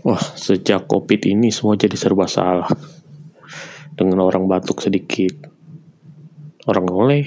Wah, 0.00 0.16
sejak 0.16 0.88
COVID 0.88 1.28
ini 1.28 1.52
semua 1.52 1.76
jadi 1.76 1.92
serba 1.92 2.24
salah. 2.24 2.72
Dengan 3.92 4.24
orang 4.24 4.48
batuk 4.48 4.80
sedikit, 4.80 5.44
orang 6.64 6.88
oleh 6.88 7.24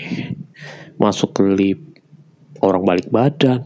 masuk 0.97 1.37
ke 1.37 1.43
lift, 1.53 1.85
orang 2.65 2.81
balik 2.81 3.13
badan. 3.13 3.61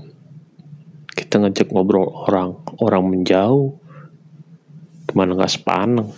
Kita 1.07 1.39
ngejek 1.39 1.71
ngobrol 1.71 2.03
orang, 2.03 2.59
orang 2.83 3.07
menjauh. 3.07 3.79
Gimana 5.07 5.39
nggak 5.39 5.55
sepaneng? 5.55 6.11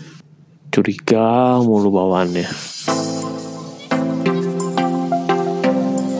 Curiga 0.73 1.61
mulu 1.61 1.93
bawaannya. 1.93 2.49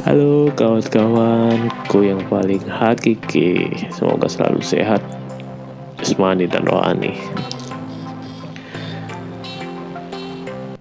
Halo 0.05 0.53
kawan-kawan, 0.53 1.65
ku 1.89 2.05
yang 2.05 2.21
paling 2.29 2.61
hakiki. 2.61 3.73
Semoga 3.89 4.29
selalu 4.29 4.61
sehat 4.61 5.18
jasmani 6.09 6.49
dan 6.49 6.65
rohani. 6.65 7.13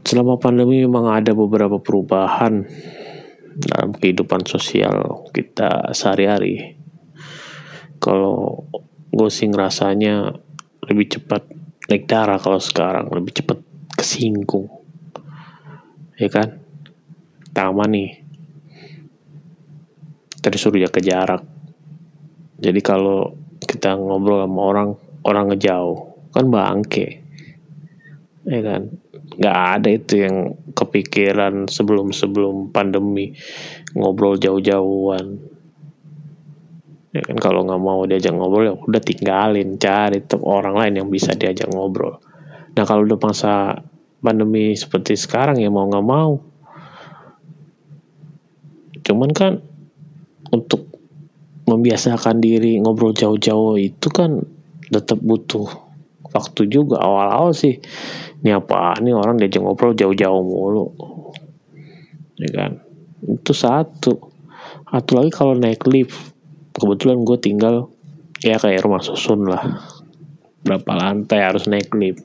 Selama 0.09 0.41
pandemi 0.41 0.81
memang 0.81 1.05
ada 1.13 1.37
beberapa 1.37 1.77
perubahan 1.77 2.65
dalam 3.61 3.93
kehidupan 3.93 4.49
sosial 4.49 5.29
kita 5.37 5.93
sehari-hari. 5.93 6.81
Kalau 8.01 8.65
gue 9.13 9.29
sih 9.29 9.53
ngerasanya 9.53 10.33
lebih 10.89 11.21
cepat 11.21 11.45
naik 11.93 12.09
darah 12.09 12.41
kalau 12.41 12.57
sekarang, 12.57 13.13
lebih 13.13 13.37
cepat 13.37 13.61
kesinggung. 14.01 14.73
Ya 16.17 16.33
kan? 16.33 16.57
Pertama 17.45 17.85
nih, 17.85 18.25
tadi 20.41 20.57
suruh 20.57 20.81
jaga 20.81 21.05
jarak. 21.05 21.43
Jadi 22.65 22.81
kalau 22.81 23.37
kita 23.61 23.93
ngobrol 23.93 24.41
sama 24.41 24.63
orang, 24.65 24.89
orang 25.29 25.53
ngejauh. 25.53 26.33
Kan 26.33 26.49
bangke. 26.49 27.21
Ya 28.49 28.61
kan? 28.65 28.97
Nggak 29.37 29.59
ada 29.77 29.89
itu 29.93 30.15
yang 30.25 30.57
kepikiran 30.73 31.69
sebelum 31.69 32.17
sebelum 32.17 32.73
pandemi 32.73 33.37
ngobrol 33.93 34.41
jauh-jauhan. 34.41 35.37
Ya 37.13 37.21
kan? 37.21 37.37
Kalau 37.37 37.69
nggak 37.69 37.83
mau 37.83 38.09
diajak 38.09 38.33
ngobrol 38.33 38.73
ya 38.73 38.75
udah 38.75 39.03
tinggalin 39.05 39.77
cari 39.77 40.25
tuh 40.25 40.41
orang 40.41 40.81
lain 40.81 41.05
yang 41.05 41.09
bisa 41.13 41.37
diajak 41.37 41.69
ngobrol. 41.69 42.19
Nah 42.73 42.85
kalau 42.89 43.05
udah 43.05 43.21
masa 43.21 43.85
pandemi 44.19 44.75
seperti 44.75 45.15
sekarang 45.15 45.61
ya 45.61 45.69
mau 45.69 45.87
nggak 45.87 46.07
mau. 46.09 46.41
Cuman 49.05 49.31
kan 49.33 49.61
untuk 50.53 50.89
membiasakan 51.69 52.41
diri 52.41 52.81
ngobrol 52.81 53.13
jauh-jauh 53.13 53.77
itu 53.77 54.09
kan 54.09 54.41
tetap 54.93 55.21
butuh 55.21 55.69
waktu 56.33 56.69
juga. 56.69 57.01
Awal-awal 57.01 57.53
sih 57.57 57.81
ini 58.45 58.51
apa? 58.53 58.97
Ini 59.01 59.13
orang 59.17 59.41
diajak 59.41 59.63
ngobrol 59.65 59.97
jauh-jauh 59.97 60.45
mulu. 60.45 60.87
Ya 62.39 62.49
kan? 62.55 62.73
Itu 63.25 63.53
satu. 63.53 64.15
Satu 64.89 65.11
lagi 65.19 65.31
kalau 65.33 65.53
naik 65.59 65.85
lift 65.89 66.17
kebetulan 66.79 67.27
gue 67.27 67.39
tinggal 67.43 67.91
ya 68.39 68.57
kayak 68.57 68.87
rumah 68.87 69.03
susun 69.03 69.45
lah. 69.49 69.83
Berapa 70.63 70.93
lantai 70.95 71.43
harus 71.43 71.67
naik 71.67 71.93
lift. 71.97 72.25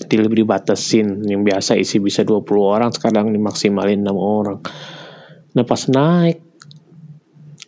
Di 0.00 0.14
lift 0.18 0.34
dibatasin. 0.34 1.24
Yang 1.24 1.40
biasa 1.46 1.70
isi 1.78 1.96
bisa 2.02 2.26
20 2.26 2.44
orang 2.60 2.90
sekarang 2.90 3.30
dimaksimalin 3.30 4.02
6 4.02 4.12
orang. 4.16 4.58
Nah 5.54 5.64
pas 5.66 5.82
naik 5.86 6.42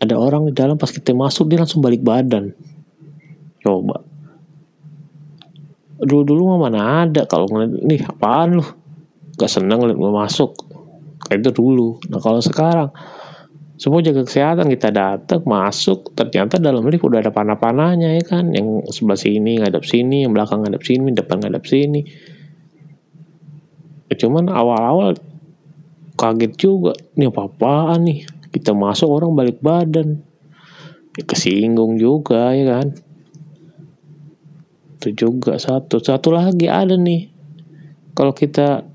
ada 0.03 0.19
orang 0.19 0.51
di 0.51 0.53
dalam 0.55 0.75
pas 0.75 0.91
kita 0.91 1.15
masuk 1.15 1.47
dia 1.47 1.63
langsung 1.63 1.79
balik 1.79 2.03
badan 2.03 2.51
coba. 3.63 4.03
Dulu 6.03 6.23
dulu 6.27 6.43
mah 6.55 6.59
mana 6.67 7.07
ada 7.07 7.23
kalau 7.31 7.47
ngeliat 7.47 7.79
nih 7.87 8.03
apaan 8.03 8.59
lu? 8.59 8.67
Gak 9.39 9.49
seneng 9.49 9.79
ngeliat 9.79 9.99
gue 9.99 10.13
masuk. 10.13 10.51
Kayak 11.23 11.47
itu 11.47 11.51
dulu. 11.63 12.03
Nah 12.11 12.19
kalau 12.19 12.43
sekarang 12.43 12.91
semua 13.79 14.03
jaga 14.03 14.27
kesehatan 14.27 14.67
kita 14.71 14.91
datang 14.91 15.43
masuk 15.47 16.15
ternyata 16.15 16.59
dalam 16.59 16.87
lift 16.87 17.07
udah 17.07 17.23
ada 17.23 17.31
panah-panahnya 17.31 18.19
ya 18.19 18.25
kan? 18.27 18.51
Yang 18.51 18.91
sebelah 18.99 19.19
sini 19.19 19.63
ngadap 19.63 19.87
sini 19.87 20.27
yang 20.27 20.35
belakang 20.35 20.67
ngadap 20.67 20.83
sini 20.83 21.15
depan 21.15 21.39
ngadap 21.39 21.63
sini. 21.71 22.03
Ya, 24.11 24.15
cuman 24.19 24.51
awal-awal 24.51 25.17
kaget 26.19 26.53
juga. 26.59 26.93
Nih 27.15 27.31
apa-apaan 27.31 28.11
nih? 28.11 28.27
Kita 28.53 28.75
masuk 28.75 29.09
orang 29.09 29.39
balik 29.39 29.63
badan. 29.63 30.21
Ya, 31.15 31.23
kesinggung 31.25 31.97
juga 32.01 32.53
ya 32.57 32.83
kan 32.83 33.12
itu 35.03 35.27
juga 35.27 35.59
satu. 35.59 35.99
Satu 35.99 36.31
lagi 36.31 36.71
ada 36.71 36.95
nih. 36.95 37.27
Kalau 38.15 38.31
kita 38.31 38.87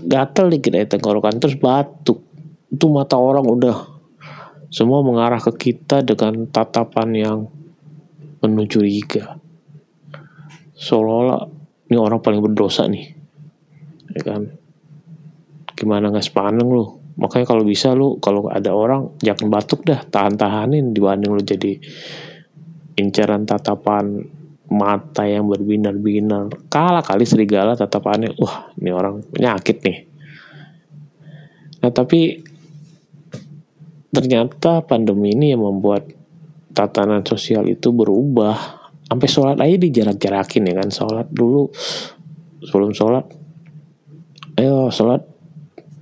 gatel 0.00 0.48
dikit 0.56 0.72
ya 0.72 0.88
tenggorokan 0.88 1.36
terus 1.36 1.60
batuk. 1.60 2.24
Itu 2.72 2.88
mata 2.88 3.20
orang 3.20 3.44
udah 3.44 3.76
semua 4.72 5.04
mengarah 5.04 5.40
ke 5.40 5.52
kita 5.70 6.00
dengan 6.00 6.48
tatapan 6.48 7.08
yang 7.12 7.38
penuh 8.40 8.64
curiga 8.64 9.36
seolah-olah 10.78 11.50
ini 11.90 11.96
orang 11.98 12.22
paling 12.22 12.40
berdosa 12.40 12.86
nih. 12.86 13.10
Ya 14.14 14.22
kan? 14.22 14.54
Gimana 15.74 16.14
nggak 16.14 16.24
sepaneng 16.24 16.70
lu? 16.70 16.86
Makanya 17.18 17.50
kalau 17.50 17.66
bisa 17.66 17.98
lu 17.98 18.22
kalau 18.22 18.46
ada 18.46 18.70
orang 18.70 19.18
jangan 19.18 19.50
batuk 19.50 19.82
dah. 19.82 20.06
Tahan-tahanin 20.06 20.94
dibanding 20.94 21.34
lu 21.34 21.42
jadi 21.42 21.74
incaran 22.94 23.42
tatapan 23.42 24.22
mata 24.68 25.24
yang 25.24 25.48
berbinar-binar. 25.48 26.68
Kalah 26.68 27.04
kali 27.04 27.24
serigala 27.24 27.76
tatapannya 27.76 28.36
wah 28.36 28.72
ini 28.76 28.90
orang 28.92 29.24
penyakit 29.32 29.80
nih. 29.84 29.98
Nah 31.84 31.90
tapi 31.92 32.44
ternyata 34.12 34.84
pandemi 34.84 35.32
ini 35.32 35.52
yang 35.56 35.64
membuat 35.64 36.08
tatanan 36.76 37.24
sosial 37.24 37.64
itu 37.68 37.92
berubah. 37.92 38.80
Sampai 39.08 39.28
sholat 39.28 39.56
aja 39.56 39.76
dijarak-jarakin 39.80 40.68
ya 40.68 40.74
kan. 40.84 40.88
Sholat 40.92 41.26
dulu 41.32 41.72
sebelum 42.60 42.92
sholat 42.92 43.24
ayo 44.58 44.90
sholat 44.90 45.22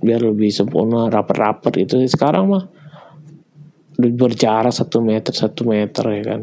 biar 0.01 0.21
lebih 0.21 0.49
sempurna 0.49 1.09
rapat-rapat 1.13 1.73
itu 1.77 2.01
sekarang 2.09 2.49
mah 2.49 2.65
berjarak 3.97 4.73
satu 4.73 5.01
meter 5.01 5.33
satu 5.33 5.65
meter 5.65 6.05
ya 6.09 6.23
kan 6.25 6.41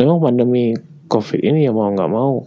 memang 0.00 0.16
pandemi 0.16 0.72
covid 1.04 1.44
ini 1.44 1.68
ya 1.68 1.76
mau 1.76 1.92
nggak 1.92 2.08
mau 2.08 2.40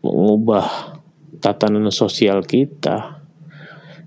mengubah 0.00 0.96
tatanan 1.44 1.92
sosial 1.92 2.40
kita. 2.44 3.20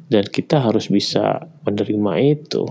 Dan 0.04 0.30
kita 0.30 0.62
harus 0.62 0.94
bisa 0.94 1.42
menerima 1.66 2.14
itu. 2.22 2.66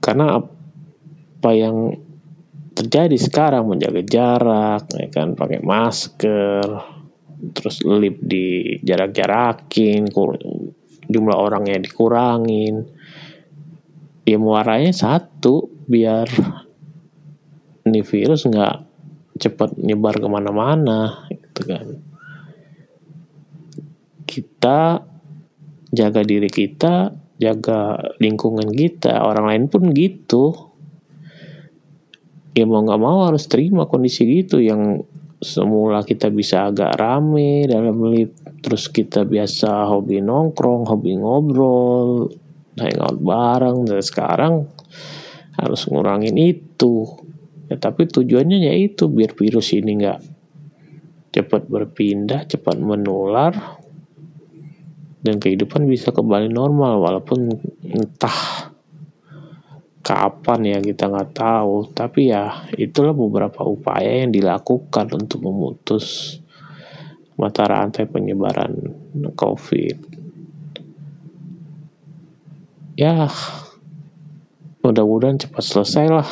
Karena 0.00 0.40
apa 0.40 1.50
yang 1.52 1.92
terjadi 2.72 3.16
sekarang 3.16 3.68
menjaga 3.68 4.00
jarak 4.04 4.88
ya 4.92 5.08
kan 5.08 5.32
pakai 5.32 5.64
masker 5.64 6.64
terus 7.56 7.80
lip 7.84 8.20
di 8.20 8.76
jarak-jarakin 8.80 10.08
jumlah 11.08 11.36
orangnya 11.36 11.76
dikurangin. 11.76 12.88
Ya 14.24 14.40
muaranya 14.40 14.96
satu 14.96 15.75
biar 15.86 16.26
ini 17.86 18.02
virus 18.02 18.46
nggak 18.46 18.76
cepat 19.38 19.78
nyebar 19.78 20.18
ke 20.18 20.28
mana-mana 20.28 21.26
gitu 21.30 21.60
kan. 21.62 21.86
Kita 24.26 25.00
jaga 25.94 26.20
diri 26.26 26.50
kita 26.50 27.14
jaga 27.36 28.00
lingkungan 28.18 28.68
kita 28.72 29.22
orang 29.22 29.46
lain 29.46 29.64
pun 29.70 29.94
gitu. 29.94 30.52
Ya 32.56 32.64
mau 32.64 32.80
nggak 32.80 33.02
mau 33.02 33.28
harus 33.28 33.46
terima 33.46 33.84
kondisi 33.84 34.24
gitu 34.24 34.58
yang 34.58 35.04
semula 35.44 36.00
kita 36.00 36.32
bisa 36.32 36.72
agak 36.72 36.96
rame 36.96 37.68
dalam 37.68 38.00
lift 38.08 38.40
terus 38.64 38.88
kita 38.88 39.28
biasa 39.28 39.84
hobi 39.92 40.24
nongkrong 40.24 40.88
hobi 40.88 41.20
ngobrol 41.20 42.32
hangout 42.80 43.20
bareng 43.20 43.84
dan 43.84 44.00
sekarang 44.00 44.54
harus 45.56 45.88
ngurangin 45.88 46.36
itu. 46.36 47.08
Ya 47.66 47.76
tapi 47.80 48.06
tujuannya 48.06 48.70
ya 48.70 48.72
itu 48.76 49.10
biar 49.10 49.34
virus 49.34 49.74
ini 49.74 49.98
nggak 49.98 50.20
cepat 51.34 51.68
berpindah 51.68 52.48
cepat 52.48 52.80
menular 52.80 53.52
dan 55.20 55.36
kehidupan 55.42 55.84
bisa 55.90 56.14
kembali 56.14 56.48
normal 56.48 57.02
walaupun 57.02 57.50
entah 57.82 58.70
kapan 60.06 60.60
ya 60.62 60.78
kita 60.78 61.10
nggak 61.10 61.34
tahu. 61.34 61.90
Tapi 61.90 62.30
ya 62.30 62.70
itulah 62.78 63.10
beberapa 63.10 63.66
upaya 63.66 64.22
yang 64.22 64.30
dilakukan 64.30 65.10
untuk 65.18 65.42
memutus 65.42 66.38
mata 67.34 67.66
rantai 67.66 68.06
penyebaran 68.06 68.72
COVID. 69.34 69.96
Ya 72.96 73.28
mudah-mudahan 74.86 75.34
cepat 75.34 75.64
selesai 75.66 76.06
lah. 76.06 76.30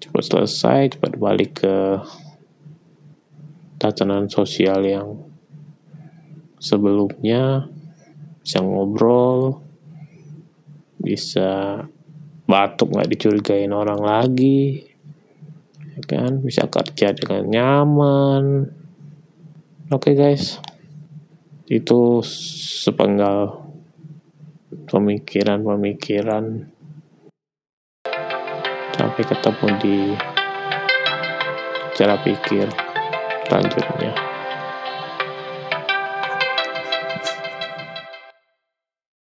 Cepat 0.00 0.24
selesai 0.24 0.96
cepat 0.96 1.20
balik 1.20 1.60
ke 1.60 2.00
tatanan 3.76 4.32
sosial 4.32 4.80
yang 4.88 5.20
sebelumnya. 6.56 7.68
Bisa 8.40 8.64
ngobrol 8.64 9.60
bisa 11.04 11.84
batuk 12.48 12.96
nggak 12.96 13.12
dicurigain 13.12 13.72
orang 13.76 14.00
lagi 14.00 14.88
ya 15.92 16.02
kan? 16.08 16.40
Bisa 16.40 16.64
kerja 16.72 17.12
dengan 17.12 17.44
nyaman. 17.52 18.44
Oke 19.92 20.12
okay, 20.12 20.14
guys. 20.16 20.58
Itu 21.68 22.24
sepenggal 22.24 23.60
pemikiran-pemikiran 24.88 26.73
sampai 28.94 29.22
ketemu 29.26 29.68
di 29.82 29.96
cara 31.94 32.14
pikir 32.22 32.66
selanjutnya 33.46 34.33